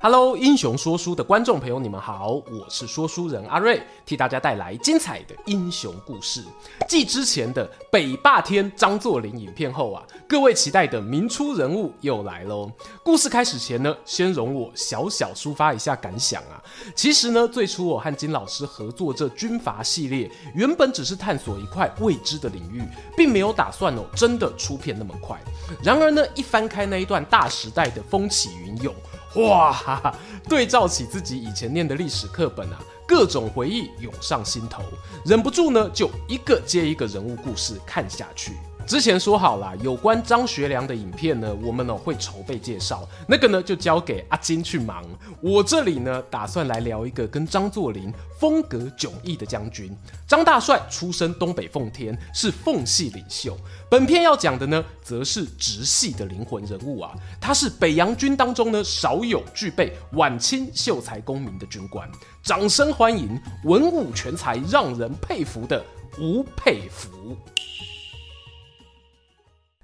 [0.00, 6.44] Hello，英雄说书的观众朋友，你们好，我是说书人阿瑞，替大家带来精彩的英雄故事。
[6.86, 12.70] 继之前的北霸天张作霖影片后啊，各位期待的明初人物又来喽。
[13.02, 16.62] 故事开始前呢，先容我小小抒发一下感想啊。
[16.94, 22.84] 其实呢，最初我和金老师合作这军阀系列，原本只是探索一块未知的领域，
[23.16, 25.36] 并没有打算哦真的出片那么快。
[25.82, 28.94] 然而呢，一翻开那一段大时代的风起云涌。
[29.34, 30.16] 哇哈哈，
[30.48, 34.82] 对照起自己以前念的历史课本啊，各种回忆涌上心头，
[35.24, 38.52] 忍不住呢，就一个接一个人物故事看下去。
[38.88, 45.04] 之前说好了，有关张学良的影片呢，我们呢会筹备介绍，那个呢就交给阿金去忙。
[45.42, 49.94] 我这里呢打算来聊一个跟张作霖风格迥异的将军。
[50.26, 53.54] 张大帅出身东北奉天，是奉系领袖。
[53.90, 62.10] 本片要讲的呢，则是直系的灵魂人物啊，他是北洋军当中呢少有具备晚清秀才功名的军官。
[62.42, 65.84] 掌声欢迎文武全才，让人佩服的
[66.18, 67.36] 吴佩孚。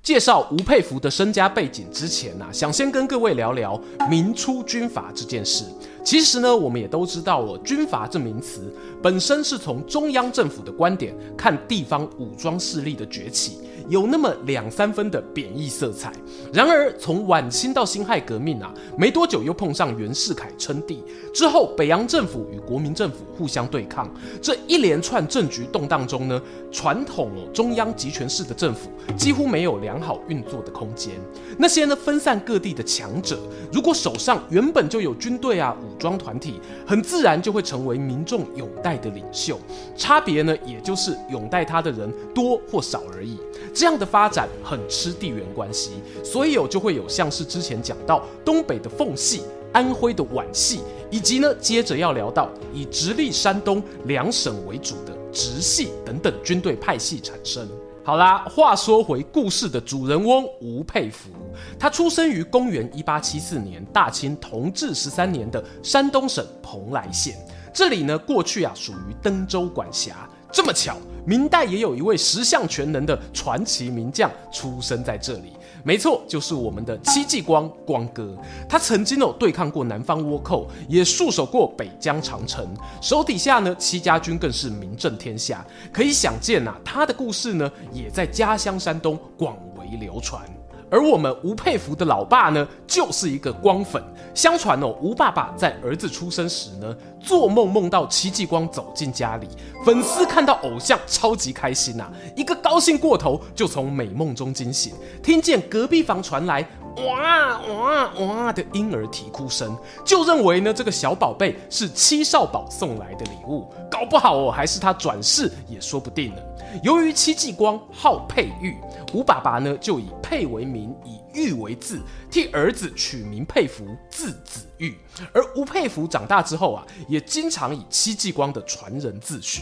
[0.05, 5.65] 介绍吴佩孚的身家背景之前啊，想先跟各位聊聊明初军阀这件事。
[6.05, 13.59] 其实呢，我们也都知道哦，军阀这名词本身是从中央政府的观点看地方武装势力的崛起。
[13.91, 16.11] 有那么两三分的贬义色彩。
[16.51, 21.03] 然而，从晚清到辛亥革命啊，没多久又碰上袁世凯称帝
[21.35, 24.11] 之后，北洋政府与国民政府互相对抗，
[24.41, 26.41] 这一连串政局动荡中呢，
[26.73, 28.89] 传统中央集权式的政府
[29.19, 31.13] 几乎没有良好运作的空间。
[31.59, 33.39] 那些呢分散各地的强者，
[33.71, 39.59] 如果手上原本就有军队啊、武装团体，很自然就会成为民众拥戴的领袖。
[39.97, 43.39] 差别呢，也就是拥戴他的人多或少而已。
[43.73, 57.69] 这样的发展很吃地缘关系，所以有就会有像是之前讲到东北的奉系、安徽的皖系，以及呢接着要聊到以直隶山东两省为主的直系等等军队派系产生。
[58.07, 61.31] 好啦，话说回故事的主人翁吴佩孚，
[61.79, 67.35] 他出生于公元一八七四年大清同治十三年的山东省蓬莱县，
[67.73, 70.29] 这里呢过去啊属于登州管辖。
[70.53, 75.55] 这么巧，明代也有一位十项全能的传奇名将出生在这里。
[75.85, 78.35] 没错，就是我们的戚继光光哥。
[78.67, 82.67] 他曾经哦对抗过南方倭寇，也戍守过北疆长城，
[83.03, 85.65] 手底下呢戚家军更是名震天下。
[85.93, 90.43] 可以想见呐、啊，他的故事呢也在家乡山东广为流传。
[90.91, 94.03] 而我们吴佩孚的老爸呢，就是一个光粉。
[94.35, 99.47] 相传哦，吴爸爸在儿子出生时呢，做梦梦到戚继光走进家里，
[99.85, 104.93] 粉丝看到偶像超级开心呐、啊，一个高兴过头，就从美梦中惊醒，
[105.23, 116.43] 听见隔壁房传来哇哇哇的婴儿啼哭声，就认为呢这个小宝贝是七少保送来的礼物，搞不好哦还是他转世也说不定呢。
[116.83, 118.77] 由于戚继光好佩玉，
[119.13, 122.01] 吴爸爸呢就以佩为名，以玉为字，
[122.31, 124.97] 替儿子取名佩孚，字子玉。
[125.33, 129.61] 而吴佩孚长大之后啊，也经常以戚继光的传人自诩。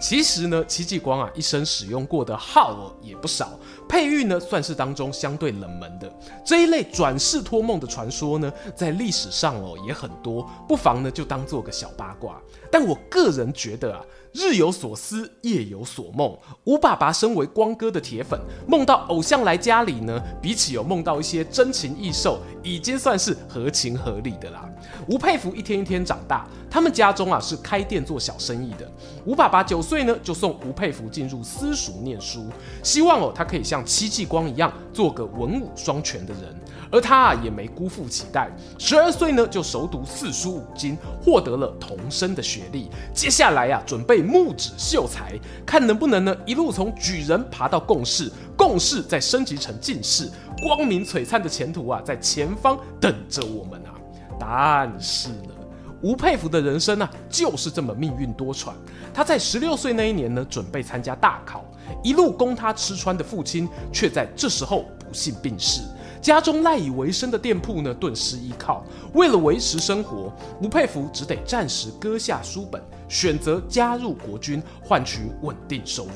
[0.00, 3.58] 其实呢，戚继光啊一生使用过的号哦也不少，
[3.88, 6.12] 佩玉呢算是当中相对冷门的。
[6.44, 12.40] 这一类转世托梦的传说呢，在历史上哦也很多，不妨呢就当做个小八卦。
[12.70, 14.04] 但我个人觉得啊。
[14.34, 16.36] 日有所思，夜有所梦。
[16.64, 24.68] 吴爸爸身为光哥的铁粉，梦到偶像来家里呢，比起有梦到一些真情异兽，已经算是合情合理的啦。
[25.06, 28.90] 吴佩孚一天一天长大，他们家中啊是开店做小生意的。
[29.24, 32.46] 吴爸爸九岁呢，就送吴佩孚进入私塾念书，
[32.82, 36.54] 希望哦他可以像戚继光一样，做个文武双全的人。
[36.90, 38.48] 而他啊也没辜负期待，
[38.78, 42.88] 十二岁呢就熟读四书五经，获得了童生的学历。
[43.12, 50.30] 接下来呀、啊，准备木指秀才，看能不能呢一路从举人爬到贡士，贡士再升级成进士，
[50.62, 53.94] 光明璀璨的前途啊在前方等着我们啊！
[54.38, 55.54] 但是呢，
[56.02, 58.72] 吴佩孚的人生啊就是这么命运多舛。
[59.12, 61.64] 他在十六岁那一年呢，准备参加大考，
[62.02, 65.82] 一路供他吃穿的父亲却在这时候不幸病逝。
[66.20, 68.82] 家中赖以为生的店铺呢，顿失依靠。
[69.12, 76.10] 为了维持生活，吴佩孚只得暂时搁下书本，选择加入国军，换取稳定收入。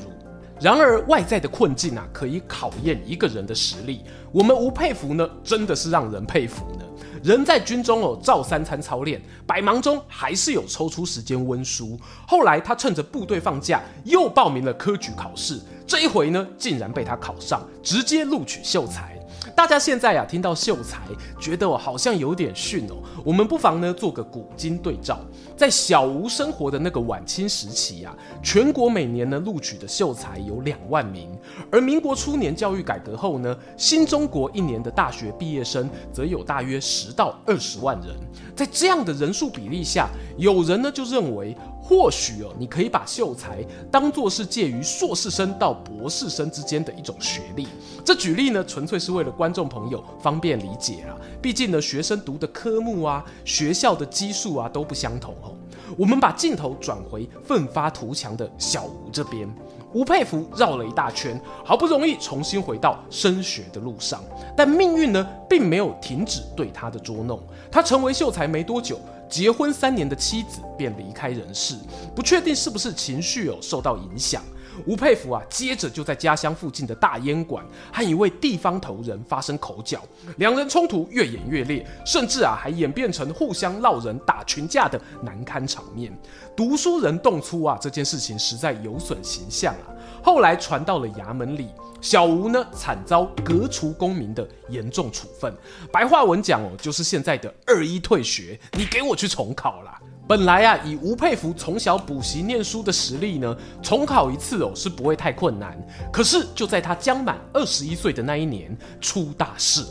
[0.61, 4.03] 然而外在的困境啊，可以考验一个人的实力。
[4.31, 6.85] 我们吴佩孚呢，真的是让人佩服呢。
[7.23, 11.99] 人在军中哦，照三餐操练，百忙中还是有抽出时间温书。
[12.27, 15.59] 后来他趁着部队放假，又报名了科举考试。
[15.85, 19.18] 这一回呢，竟然被他考上，直接录取秀才。
[19.59, 20.99] 大家现在呀、啊，听到秀才，
[21.37, 22.95] 觉得我好像有点逊哦。
[23.25, 25.19] 我们不妨呢，做个古今对照。
[25.57, 31.37] 在小吴生活的那个晚清时期啊，全国每年呢录取的秀才有两万名，
[31.69, 38.15] 而民国初年教育改革后呢，新中国一年的大学毕业生则有大约十到二十万人。
[38.55, 40.07] 在这样的人数比例下，
[40.37, 41.53] 有人呢就认为。
[41.81, 47.67] 或许哦，你可以把秀才当作是介于硕士生到博士生之间的一种学历。
[48.05, 51.17] 这举例呢，纯粹是为了观众朋友方便理解啊。
[51.41, 55.55] 毕竟呢，学生读的科目啊，学校的基数啊都不相同哦。
[55.97, 59.49] 我们把镜头转回奋发图强的小吴这边。
[59.91, 64.23] 吴佩孚绕了一大圈，好不容易重新回到升学的路上，
[64.55, 67.41] 但命运呢，并没有停止对他的捉弄。
[67.71, 68.99] 他成为秀才没多久，
[69.29, 71.75] 结婚三年的妻子便离开人世，
[72.15, 74.43] 不确定是不是情绪有受到影响。
[74.85, 80.01] 吴佩孚啊，接着就在家乡附近的大烟馆和一位地方头人发生口角，
[80.37, 86.17] 两人冲突越演越烈，甚至啊还演变成互相闹人、打群架的难堪场面。
[86.55, 89.93] 读书人动粗啊，这件事情实在有损形象啊。
[90.21, 91.69] 后来传到了衙门里，
[92.01, 95.53] 小吴呢惨遭革除功名的严重处分。
[95.91, 99.98] 白话文讲哦，就是现在的二一退学，你给我去重考啦。
[100.29, 105.75] 本来啊，以吴佩孚从小补习念书的实力呢，重考一次哦是不会太困难。
[106.13, 109.87] 可是就在他将满二十一岁的那一年，出大事了。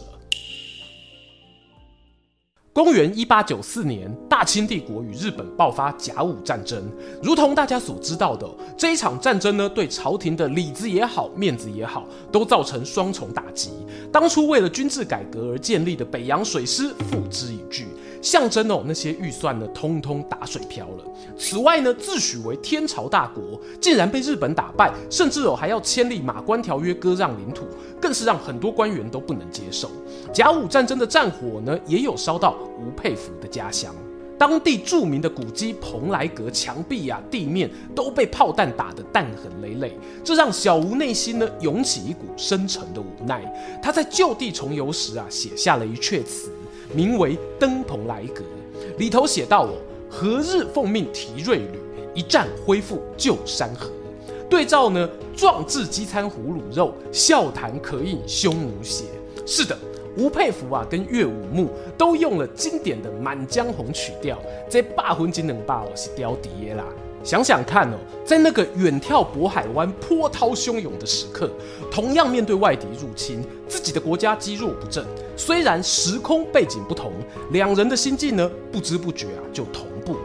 [2.73, 6.81] 公元一八九四年，大清帝国与日本爆发甲午战争。
[7.21, 13.71] 如同大家所知道的，这一场战争呢，对朝廷的里子也好，面子也好，都造成双重打击。
[14.13, 17.89] 当初为了军制改革而建立的北洋水师付之一炬。
[18.21, 21.05] 象征哦，那些预算呢，通通打水漂了。
[21.37, 27.65] 此外呢，自诩为天朝大国，竟然被日本打败，甚至哦还要签立马关条约割让领土，
[28.01, 29.91] 更是让很多官员都不能接受。
[30.33, 33.95] 甲午战争的战火呢，也有烧到吴佩孚的家乡，
[34.37, 43.43] 当地著名的古迹蓬莱阁墙壁啊、地面都被炮弹打得弹痕累累，这让小吴内心呢涌起一股深沉的无奈。
[43.83, 46.51] 他在就地重游时啊，写下了一阙词。
[46.95, 48.43] 名为《登蓬莱阁》，
[48.99, 49.75] 里头写道：“哦，
[50.09, 51.79] 何日奉命提锐旅，
[52.15, 53.91] 一战恢复旧山河。”
[54.49, 59.05] 对照呢，壮志饥餐胡虏肉，笑谈渴饮匈奴血。
[59.45, 59.77] 是的，
[60.17, 61.69] 吴佩孚啊，跟岳武穆
[61.99, 64.39] 都用了经典的《满江红》曲调，
[64.69, 66.85] 这霸魂金能把我是雕碟啦。
[67.29, 71.51] 想想看哦，在那个远眺渤海湾波涛汹涌的时刻，
[71.91, 75.05] 同样面对外敌入侵，自己的国家积弱不振。
[75.37, 77.13] 虽然时空背景不同，
[77.51, 80.21] 两人的心境呢，不知不觉啊就同步了。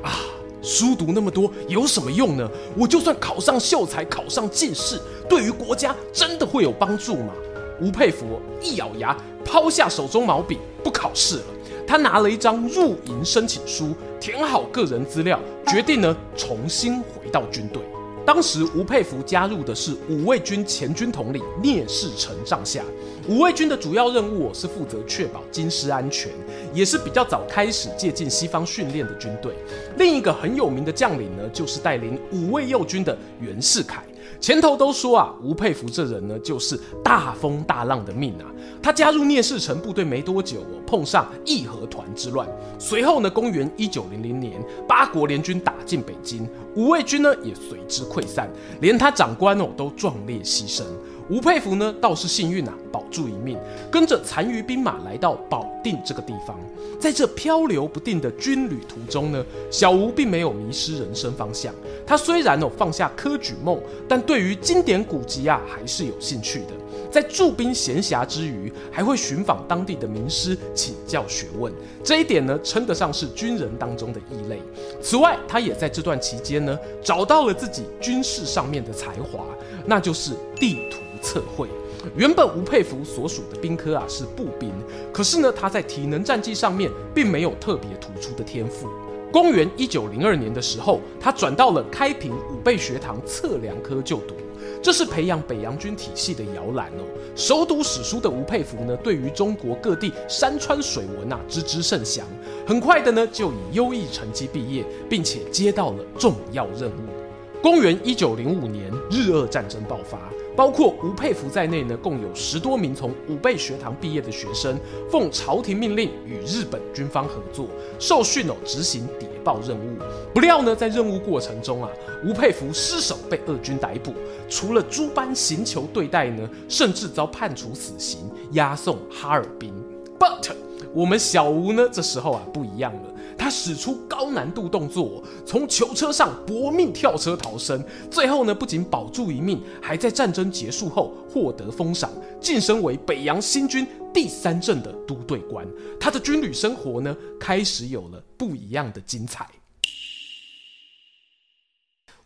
[0.00, 0.16] 啊，
[0.62, 2.50] 书读那么多有什么用呢？
[2.74, 4.98] 我就算考上秀才，考上进士，
[5.28, 7.34] 对于国家真的会有帮助吗？
[7.82, 9.14] 吴佩孚一咬牙，
[9.44, 11.42] 抛下手中毛笔，不考试了。
[11.90, 17.82] 他拿了一张入营申请书，填好个人资料，决定呢重新回到军队。
[18.24, 22.84] 当时吴佩孚加入的是五位军前军统领聂士成帐下。
[23.28, 26.30] 五位军的主要任务是负责确保京师安全，
[26.72, 29.52] 也是比较早开始借鉴西方训练的军队。
[29.98, 34.04] 另一个很有名的将领呢，就是带领五位右军的袁世凯。
[34.40, 38.46] 前头都说啊，吴佩孚这人呢，就是大风大浪的命啊。
[38.82, 42.48] 他加入聂士成部队没多久，碰上义和团之乱。
[42.78, 50.84] 随后呢，公元一九零零年，八国联军打进北京，五味军呢也随之溃散，连他长官哦都壮烈牺牲。
[51.30, 53.56] 吴佩孚呢倒是幸运啊，保住一命，
[53.88, 56.58] 跟着残余兵马来到保定这个地方。
[56.98, 61.72] 在这漂流不定的军旅途中呢，小吴并没有迷失人生方向。
[62.04, 66.72] 他虽然哦放下科举梦，但对于经典古籍啊还是有兴趣的。
[67.12, 71.72] 在驻兵闲暇之余，还会寻访当地的名师请教学问。
[72.02, 74.60] 这一点呢，称得上是军人当中的异类。
[75.00, 79.44] 此外，他也在这段期间呢，找到了自己军事上面的才华，
[79.86, 80.98] 那就是地图。
[81.22, 81.68] 测绘，
[82.16, 84.72] 原本吴佩孚所属的兵科啊是步兵，
[85.12, 88.88] 可是呢，他在体能战绩上面并没有特别突出的天赋。
[89.32, 94.34] 公元一九零二年的时候，他转到了开平武备学堂测量科就读，
[94.82, 97.04] 这是培养北洋军体系的摇篮哦。
[97.36, 102.26] 熟读史书的吴佩孚呢，对于中国各地山川水文啊知之甚详，
[102.66, 107.62] 很快的呢就以优异成绩毕业，并且接到了重要任务。
[107.62, 110.18] 公元一九零五年，日俄战争爆发，
[110.56, 114.78] 包括吴佩孚在内呢，共有十多名从武备学堂毕业的学生，
[115.10, 117.66] 奉朝廷命令与日本军方合作，
[117.98, 119.98] 受训哦执行谍报任务。
[120.34, 121.90] 不料呢，在任务过程中啊，
[122.24, 124.12] 吴佩孚失手被俄军逮捕，
[124.48, 128.18] 除了诸般刑求对待呢，甚至遭判处死刑，
[128.52, 129.72] 押送哈尔滨。
[130.18, 130.50] But
[130.92, 133.09] 我们小吴呢，这时候啊不一样了。
[133.40, 145.66] 他使出高难度动作，从囚车上搏命跳车逃生，最后呢，不仅保住一命，还在战争结束后获得封赏，晋升为北洋新军第三镇的督队官。
[145.98, 149.48] 他的军旅生活呢，开始有了不一样的精彩。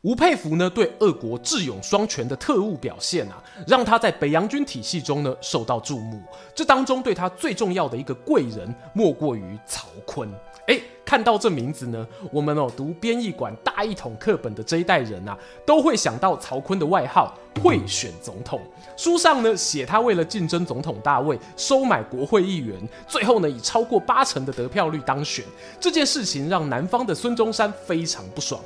[0.03, 6.21] 吴佩孚呢，对俄国智勇双全的特务表现啊，让他在北洋军体系中呢受到注目。
[6.55, 10.29] 这当中对他最重要的一个贵人，莫过于曹锟。
[10.67, 17.33] 哎，看到这名字呢，我们哦读编译馆大一统课本的这一代人啊，都会想到曹锟的外号
[17.63, 18.61] “贿选总统”。
[18.97, 25.45] 书上呢写他为了竞争总统大位，收买国会议员，最后呢以超过八成的得票率当选。
[25.79, 28.61] 这件事情让南方的孙中山非常不爽。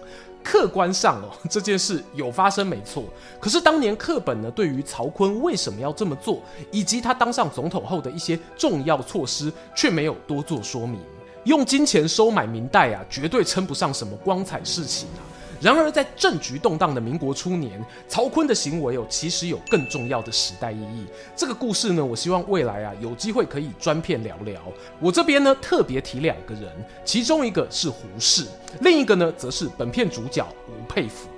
[0.44, 3.02] 客观上哦，这件事有发生没错，
[3.40, 6.40] 可是当年课本呢，对于曹锟为什么要这么做，
[6.70, 11.00] 以及他当上总统后的一些重要措施，却没有多做说明。
[11.48, 15.24] 用金钱收买明代啊，绝对称不上什么光彩事情啊。
[15.62, 21.06] 然而，在政局动荡的民国初年，曹锟的行为哦，其实有更重要的时代意义。
[21.34, 24.60] 这个故事呢，我希望未来啊，有机会可以专片聊聊。
[25.00, 26.70] 我这边呢，特别提两个人，
[27.02, 28.44] 其中一个是胡适，
[28.82, 31.30] 另一个呢，则是本片主角吴佩孚。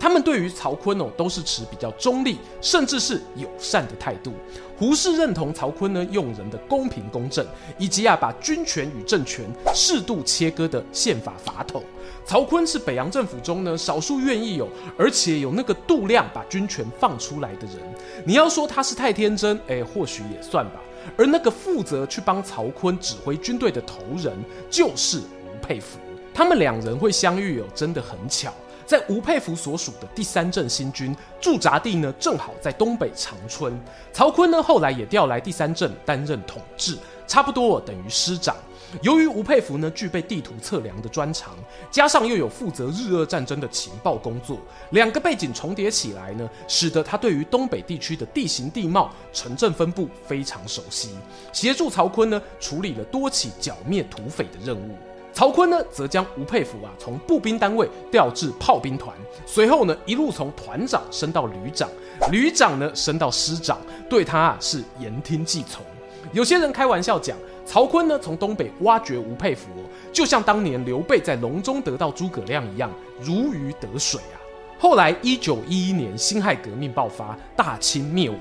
[0.00, 4.32] 他们对于曹锟哦，都是持比较中立，甚至是友善的态度。
[4.78, 7.44] 胡适认同曹锟呢，用人的公平公正，
[7.78, 9.44] 以及啊，把军权与政权
[9.74, 11.82] 适度切割的宪法法统。
[12.24, 17.76] 曹锟是北洋政府中呢，少数愿意有，而且有那个度量把军权放出来的人。
[18.24, 20.80] 你要说他是太天真，哎，或许也算吧。
[21.16, 24.32] 而那个负责去帮曹锟指挥军队的头人，
[24.70, 25.98] 就是吴佩孚。
[26.32, 28.54] 他们两人会相遇哦，真的很巧。
[28.88, 33.78] 在吴佩孚所属的第三镇新军驻扎地呢，正好在东北长春。
[34.14, 38.56] 曹锟呢，后来也调来第三镇担任统制，差不多等于师长。
[39.02, 41.54] 由于吴佩孚呢具备地图测量的专长，
[41.90, 44.58] 加上又有负责日俄战争的情报工作，
[44.92, 51.10] 两个背景重叠起来呢，使得他对于东北地区的地形地貌、城镇分布非常熟悉，
[51.52, 54.96] 协助曹锟呢处理了多起剿灭土匪的任务。
[55.38, 59.16] 曹锟呢，则将吴佩孚啊从步兵单位调至炮兵团，
[59.46, 61.88] 随后呢一路从团长升到旅长，
[62.32, 63.78] 旅长呢升到师长，
[64.10, 65.86] 对他啊是言听计从。
[66.32, 69.68] 有些人开玩笑讲，曹锟呢从东北挖掘吴佩孚，
[70.12, 72.90] 就像当年刘备在隆中得到诸葛亮一样，
[73.20, 74.42] 如鱼得水啊。
[74.76, 78.40] 后来一九一一年辛亥革命爆发，大清灭亡，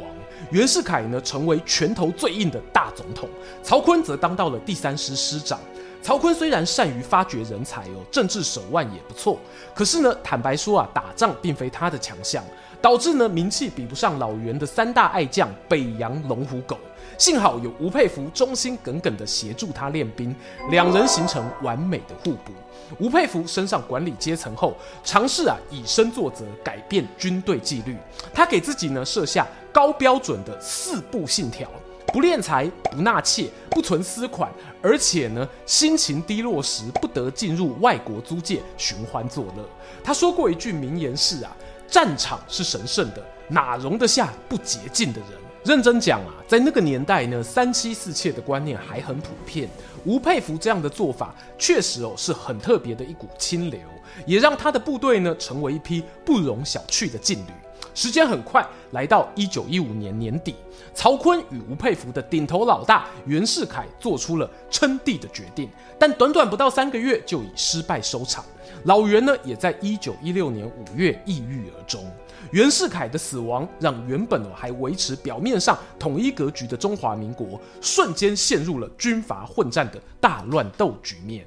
[0.50, 3.30] 袁世凯呢成为拳头最硬的大总统，
[3.62, 5.60] 曹锟则当到了第三师师长。
[6.02, 9.38] 曹锟虽然善于发掘人才哦，政治手腕也不错，
[9.74, 12.44] 可是呢，坦白说啊，打仗并非他的强项，
[12.82, 16.78] 导致呢名气比不上老袁的三大爱将北洋龙虎狗。
[17.18, 20.34] 幸好有吴佩孚忠心耿耿地协助他练兵，
[20.70, 22.54] 两人形成完美的互补。
[23.00, 27.98] 吴佩孚升上管理阶层后，尝试啊以身作则，改变军队纪律。
[28.34, 31.68] 他给自己呢设下高标准的四不信条。
[32.14, 34.50] 不敛财，不纳妾，不存私款，
[34.82, 39.68] 而且呢，心情低落时不得进入外国租界寻欢作乐。
[40.04, 41.56] 他说过一句名言是啊，
[41.88, 45.30] 战场是神圣的，哪容得下不洁净的人？
[45.66, 49.68] 认真讲啊，在那个年代呢，三妻四妾的观念还很普遍。
[50.06, 53.82] 吴佩孚这样的做法，确实哦是很特别的一股清流，
[54.26, 57.52] 也让他的部队呢成为一批不容小觑的劲旅。
[57.94, 60.56] 时间很快来到一九一五年年底，
[60.94, 68.46] 曹锟与吴佩孚的顶头老大袁世凯做出了称帝的决定，但短短不到三个月就以失败收场。
[68.84, 72.06] 老袁呢，也在一九一六年五月抑郁而终。
[72.52, 81.46] 袁世凯的死亡，让原本还维持表面上统一格局的中华民国，瞬间陷入了军阀混战的大乱斗局面。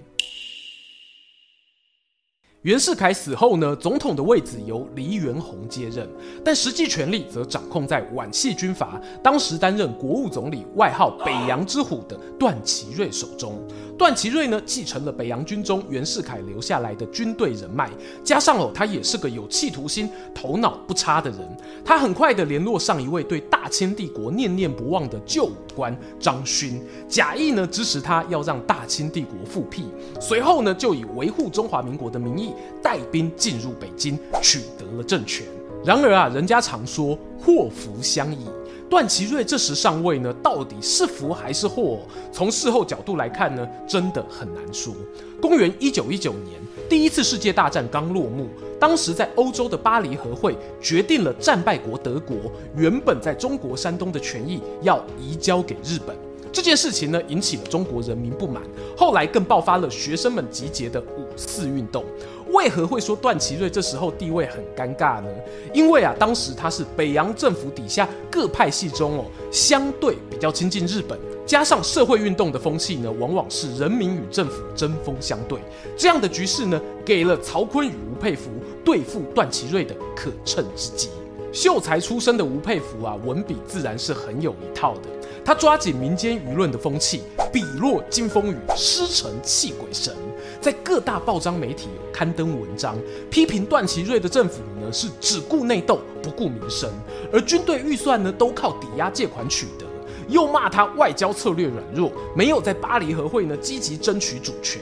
[2.62, 6.06] 袁世凯死后呢，总统的位置由黎元洪接任，
[6.44, 13.66] 但实际权力则掌控在皖系军阀当时担任国务总理、外号“北洋之虎”的段祺瑞手中。
[13.96, 17.88] 段祺瑞呢继承了北洋军中袁世凯留下来的军队人脉，
[18.22, 21.38] 加上哦他也是个有企图心、头脑不差的人，
[21.82, 29.84] 他很快的联络上一位对大清帝国念念不忘的旧武官张勋，假意呢支持他要让大清帝国复辟，
[30.20, 35.46] 随后呢就以维护中华民国的名义带兵进入北京，取得了政权。
[35.82, 38.44] 然而啊，人家常说祸福相倚。
[38.90, 42.00] 段祺瑞这时上位呢，到底是福还是祸？
[42.30, 44.92] 从事后角度来看呢，真的很难说。
[45.40, 46.60] 公元一九一九年，
[46.90, 48.48] 第一次世界大战刚落幕，
[48.80, 52.36] 当时在欧洲的巴黎和会决定了战败国德国
[52.74, 56.16] 原本在中国山东的权益要移交给日本。
[56.52, 58.60] 这件事情呢，引起了中国人民不满，
[58.96, 62.04] 后来更爆发了学生们集结的五四运动。
[62.48, 65.28] 为何会说段祺瑞这时候地位很尴尬呢？
[65.72, 71.16] 因为啊，当时他是北洋政府底下各派系中哦，相对比较亲近日本，
[71.50, 75.58] 加上社会运动的风气呢，往往是人民与政府针锋相对，
[75.96, 78.50] 这样的局势呢，给了曹锟与吴佩孚
[78.84, 81.08] 对付段祺瑞的可乘之机。
[81.52, 85.08] 秀才出身的吴佩孚啊，文笔自然是很有一套的。
[85.44, 90.14] 他抓紧民间舆论的风气，笔落惊风雨，诗成泣鬼神，
[90.60, 92.96] 在各大报章媒体刊登文章，
[93.28, 96.88] 批评段祺瑞的政府呢是只顾内斗，不顾民生，
[97.32, 99.84] 而军队预算呢都靠抵押借款取得，
[100.30, 104.80] 又骂他外交策略软弱，没有在巴黎和会呢积极争取主权。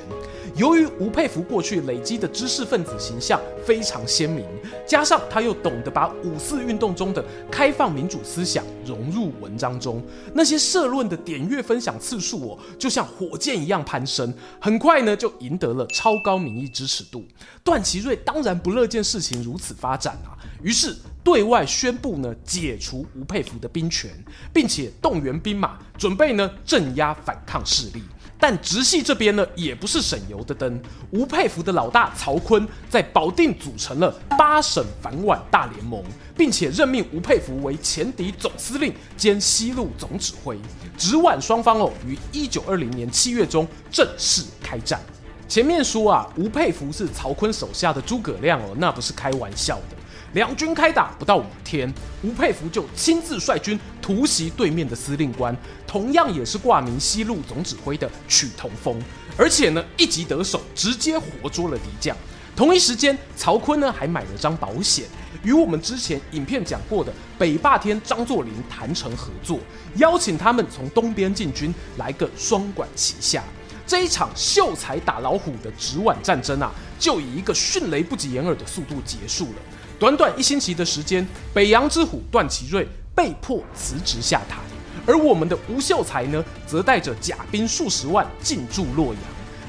[0.59, 4.45] 由于吴佩孚过去累积的知识分子形象非常鲜明，
[4.85, 10.03] 加上他又懂得把五四运动中的开放民主思想融入文章中，
[10.35, 17.25] 那些社论的点阅分享次数哦，就像火箭一样攀升，很快呢就赢得了超高民意支持度。
[17.63, 24.11] 段祺瑞当然不乐见事情如此发展啊，于是对外宣布呢解除吴佩孚的兵权，
[24.53, 28.03] 并且动员兵马，准备呢镇压反抗势力。
[28.39, 30.81] 但直系这边呢，也不是省油的灯。
[31.11, 36.03] 吴佩孚的老大曹锟在保定组成了八省反皖大联盟，
[36.37, 40.57] 并且任命吴佩孚为前敌总司令兼西路总指挥。
[40.97, 45.01] 直皖双方哦，于一九二零年七月中正式开战。
[45.49, 49.98] 前面说啊，吴佩孚是曹锟手下的诸葛亮哦，那不是开玩笑的。
[50.35, 51.93] 两军开打不到五天，
[52.23, 55.57] 吴佩孚就亲自率军突袭对面的司令官，
[55.87, 59.01] 同样也是挂名西路总指挥的曲同丰，
[59.39, 62.15] 而且呢一击得手，直接活捉了敌将。
[62.55, 65.07] 同一时间，曹锟呢还买了张保险，
[65.43, 69.59] 与我们之前影片讲过的北霸天张作霖谈成合作，
[69.97, 73.43] 邀请他们从东边进军，来个双管齐下。
[73.87, 79.63] 这一场秀才打老虎的直皖战争啊，就以一个迅雷不及掩耳的速度结束了。
[79.99, 84.59] 短短一星期的时间，北洋之虎段祺瑞被迫辞职下台，
[85.05, 89.23] 而我们的吴秀才呢，则带着甲兵数十万进驻洛阳。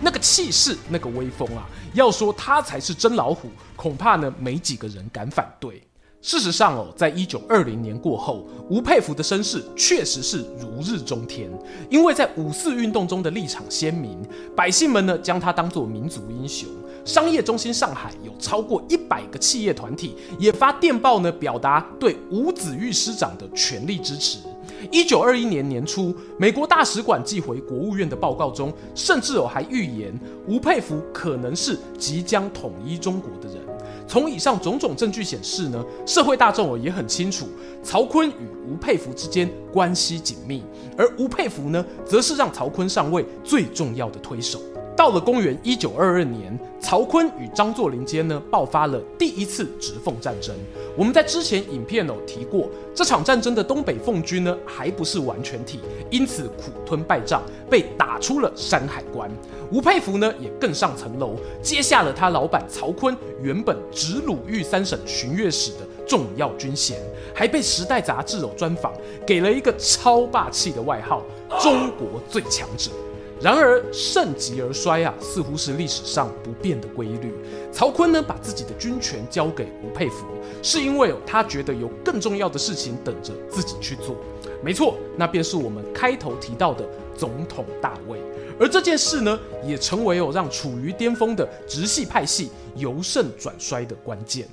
[0.03, 5.81] 那个气势，那个威风啊，要说他才是真老虎，恐怕呢没几个人敢反对。
[6.21, 11.49] 事实上哦，在一九二零年过后，吴佩孚的声势确实是如日中天，
[11.89, 14.21] 因为在五四运动中的立场鲜明，
[14.55, 16.69] 百姓们呢将他当作民族英雄。
[17.05, 24.39] 商业中心上海有超过一百个企业团体也发电报呢，表达对吴子玉师长的全力支持。
[24.91, 33.57] 一九二一年年初，美国大使馆寄回国务院的报告中，甚至有还预言吴佩孚可能是即将统一中国的人。
[34.07, 37.47] 从以上种种证据显示呢，社会大众也很清楚，
[37.83, 40.63] 曹锟与吴佩孚之间关系紧密，
[40.97, 44.59] 而吴佩孚呢，则是让曹锟上位最重要的推手。
[44.99, 50.53] 到了公元一九二二年，曹锟与张作霖间呢爆发了第一次直奉战争。
[50.93, 59.31] 我们在之前影片有提过，这场战争的东北奉军呢还不是完全体，因此苦吞败仗，被打出了山海关。
[59.71, 66.99] 吴佩孚呢也更上层楼，接下了他老板曹锟原本直鲁豫三省巡阅使的重要军衔，
[67.33, 68.91] 还被《时代》杂志有专访，
[69.25, 71.23] 给了一个超霸气的外号——
[71.63, 72.91] 中国最强者。
[73.41, 77.33] 然而盛极而衰啊，似乎是历史上不变的规律。
[77.71, 80.25] 曹锟呢，把自己的军权交给吴佩孚，
[80.61, 84.17] 是因为他觉得有更重要的事情等着自己去做。
[84.61, 86.85] 没错，那便是我们开头提到的
[87.17, 88.19] 总统大位。
[88.59, 94.45] 而这件事呢，也成为哦让处于巅峰的直系派系由盛转衰的关键。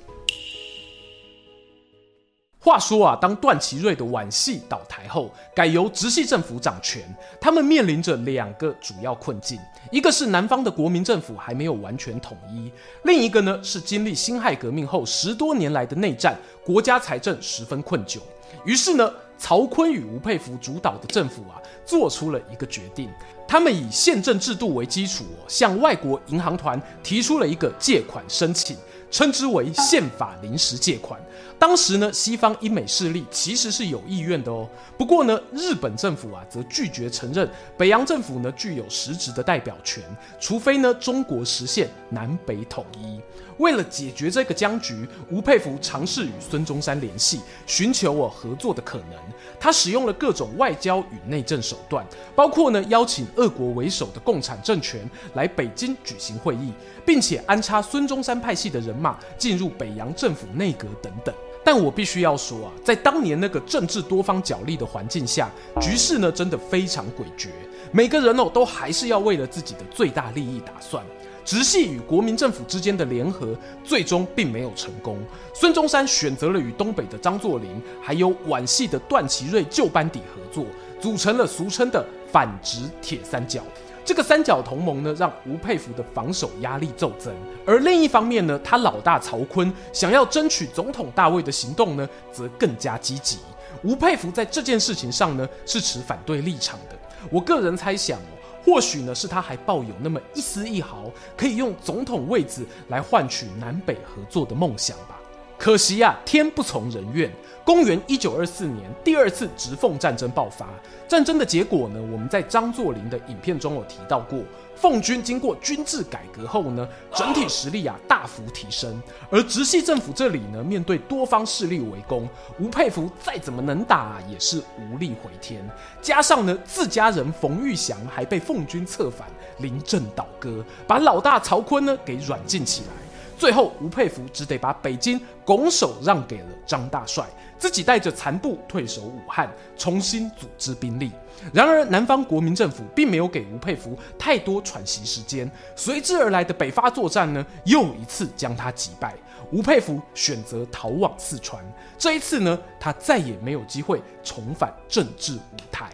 [2.59, 7.03] 话说啊，当段祺瑞的皖系倒台后，改由直系政府掌权，
[7.39, 9.59] 他们面临着两个主要困境：
[9.91, 12.69] 一个是南方的国民政府还没有完全统一；
[13.03, 18.17] 另一个呢是经历辛亥革命后十多年来的内战，国家财政十分困窘。
[18.65, 23.09] 于是呢，曹锟与吴佩孚主导的政府啊，做出了一个决定，
[23.47, 28.75] 他们以宪政制度为基础，向外国银行团提出了一个借款申请。
[29.09, 31.19] 称之为宪法临时借款。
[31.59, 34.69] 当时呢，西方英美势力其实是有意愿的哦。
[34.97, 40.03] 不过呢，日本政府啊，则拒绝承认北洋政府呢具有实质的代表权，
[40.39, 43.19] 除非呢中国实现南北统一。
[43.57, 49.19] 为了解决这个僵局，吴佩孚尝试与孙中山联系，寻求我合作的可能。
[49.59, 56.71] 他使用了各种外交与内政手段，包括呢邀请俄国为首的共产政权来北京举行会议，
[57.05, 61.33] 并且安插孙中山派系的人马进入北洋政府内阁等等。
[61.63, 65.49] 但我必须要说啊，在当年那个政治多方角力的环境下，
[65.81, 67.49] 局势呢真的非常诡谲，
[67.91, 71.03] 每个人哦都还是要为了自己的最大利益打算。
[71.47, 75.17] 直系与国民政府之间的联合最终并没有成功。
[75.55, 80.65] 孙中山选择了与东北的张作霖，还有皖系的段祺瑞旧班底合作，
[80.99, 83.63] 组成了俗称的反直铁三角。
[84.03, 87.33] 这个三角同盟呢，让吴佩孚的防守压力骤增。
[87.65, 93.37] 而另一方面呢，他老大曹锟想要争取总统大位的行动呢，则更加积极。
[93.83, 96.97] 吴佩孚在这件事情上呢，是持反对立场的。
[97.31, 98.19] 我个人猜想。
[98.67, 105.17] 或许呢，是他还抱有那么一丝一毫可以用总统位置来换取南北合作的梦想吧。
[105.57, 107.31] 可惜呀，天不从人愿。
[107.63, 110.67] 公元一九二四年，第二次直奉战争爆发。
[111.07, 114.39] 战争的结果呢，我们在张作霖的影片中有提到过。
[114.79, 119.01] 奉军经过军制改革后呢，整体实力啊大幅提升。
[119.31, 125.67] 而直系政府这里呢，面对多方势力围攻，吴佩孚再怎么能打啊，也是无力回天。
[126.01, 132.89] 加上呢，自家人冯玉祥还被奉军策反，临阵倒戈，把老大曹锟呢给软禁起来。
[133.37, 137.23] 最后，吴佩孚只得把北京拱手让给了张大帅，
[137.57, 141.11] 自己带着残部退守武汉，重新组织兵力。
[141.53, 149.15] 然而，南方国民政府并没有给吴佩孚太多喘息时间，随之而来的北伐作战呢，又一次将他击败。
[149.51, 151.63] 吴佩孚选择逃往四川，
[151.97, 155.91] 这一次呢，他再也没有机会重返政治舞台。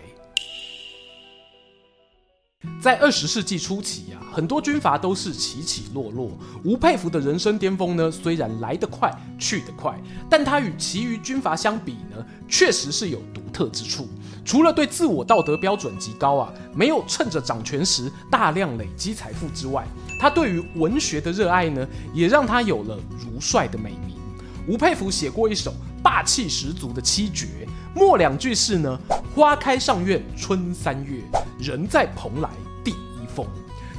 [2.83, 6.29] 在二十世纪初期啊，很多军阀都是起起落落。
[6.65, 9.97] 吴佩孚的人生巅峰呢，虽然来得快去得快，
[10.29, 14.05] 但他与其余军阀相比呢，确实是有独特之处。
[14.43, 19.87] 除了对自我道德标准极高啊，没有趁着掌权时大量累积财富之外，
[20.19, 24.17] 他对于文学的热爱呢，也让他有了如帅的美名。
[24.67, 27.47] 吴佩孚写过一首霸气十足的七绝，
[27.95, 28.99] 末两句是呢：
[29.33, 31.21] 花开上苑春三月。
[31.59, 32.49] 人在蓬莱
[33.33, 33.47] 第一峰，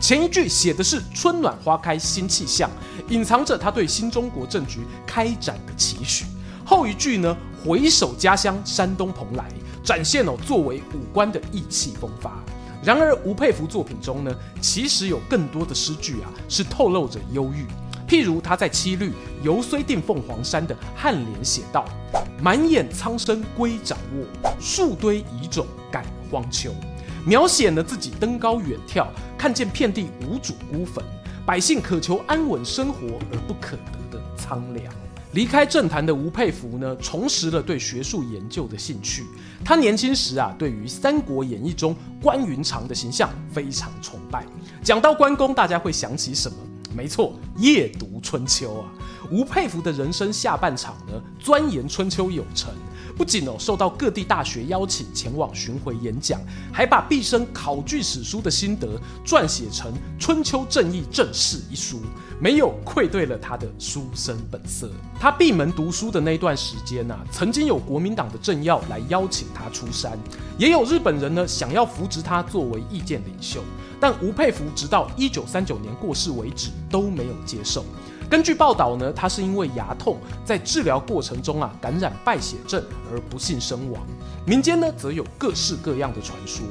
[0.01, 2.71] 前一句写的是春暖花开新气象，
[3.09, 6.25] 隐藏着他对新中国政局开展的期许。
[6.65, 9.45] 后一句呢，回首家乡山东蓬莱，
[9.83, 12.43] 展现了作为武官的意气风发。
[12.83, 17.67] 然而吴佩孚作品中呢，其实有更多的诗句啊，是透露着忧郁。
[18.07, 19.11] 譬如他在七律
[19.43, 21.87] 《游虽定凤凰山》的颔联写道
[22.41, 26.71] ：“满眼苍生归掌握，数堆遗冢感荒丘。”
[27.27, 29.07] 描写了自己登高远眺，
[29.39, 31.03] 看见遍地无主孤坟，
[31.47, 34.93] 百姓渴求安稳生活而不可得的苍凉。
[35.33, 39.25] 离开政坛的吴佩孚呢，重拾了对学术研究的兴趣。
[39.65, 44.47] 他年轻时啊，对于《三国演义》中关云长的形象非常崇拜。
[44.83, 46.57] 讲到关公，大家会想起什么？
[46.95, 48.93] 没错，夜读春秋啊。
[49.29, 52.73] 吴佩孚的人生下半场呢，钻研春秋有成。
[53.17, 56.41] 不仅哦受到各地大学邀请前往巡回演讲，
[56.73, 62.01] 还把毕生考据史书的心得撰写成《春秋正义正史》一书，
[62.41, 64.91] 没有愧对了他的书生本色。
[65.21, 70.19] 他闭门读书的那段时间呐，曾经有国民党的政要来邀请他出山，
[70.59, 73.61] 也有日本人呢想要扶植他作为意见领袖，
[74.01, 77.85] 但吴佩孚直到一九三九年过世为止都没有接受。
[78.29, 82.83] 根据报道呢，他是因为牙痛，在治疗过程中啊感染败血症
[83.13, 84.03] 而不幸身亡。
[84.47, 86.65] 民间呢则有各式各样的传说，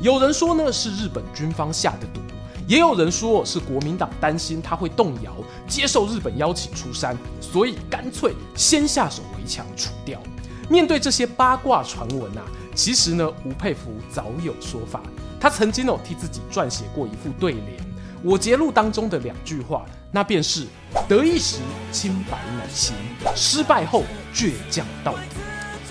[0.00, 2.20] 有人说呢是日本军方下的毒，
[2.66, 5.32] 也有人说是国民党担心他会动摇，
[5.68, 10.20] 接受日本邀请出山，所以干脆先下手为强除掉。
[10.68, 12.42] 面对这些八卦传闻啊，
[12.74, 15.02] 其实呢吴佩孚早有说法，
[15.38, 17.90] 他曾经哦替自己撰写过一副对联。
[18.22, 20.66] 我节录当中的两句话，那便是
[21.08, 21.58] 得意时
[21.90, 22.94] 清白乃心，
[23.34, 24.04] 失败后
[24.34, 25.20] 倔强到底。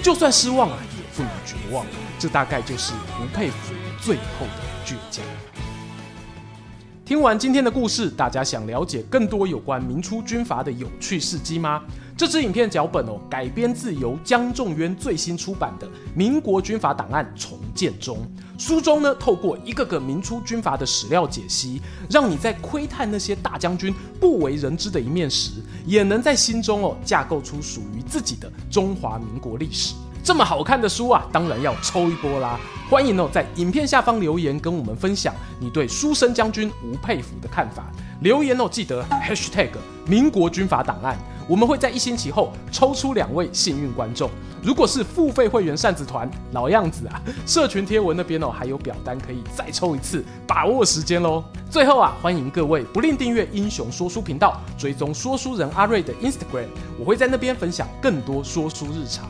[0.03, 1.85] 就算失望啊，也不能绝望。
[2.19, 5.25] 这大概就是吴佩孚最后的倔强。
[7.10, 11.82] 听完今天的故事，大家想了解更多有关明初军阀的有趣事迹吗？
[12.15, 18.19] 这支影片脚本哦，改编自由江仲渊最新出版的《民国军阀档案重建中》。
[18.63, 25.54] 书中呢，透过一个个明初军阀的史料解析，让你在窥探那些大将军不为人知的一面时，
[25.88, 29.95] 也能在心中哦架构出属于自己的中华民国历史。
[30.23, 32.60] 这么好看的书啊，当然要抽一波啦！
[32.89, 37.86] 欢迎哦，在影片下方留言跟我们分享你对书生将军吴佩孚的看法。
[38.21, 39.69] 留言哦，记得 hashtag
[40.05, 44.29] 民国军阀档案，我们会在一星期后抽出两位幸运观众。
[44.62, 51.43] 如果是付费会员扇子团，老样子啊，社群贴文那边哦还有表单可以再抽一次，把握时间喽。
[51.71, 56.67] 最后啊，欢迎各位不吝订阅英雄说书频道，追踪说书人阿瑞的 Instagram，
[56.99, 59.29] 我会在那边分享更多说书日常。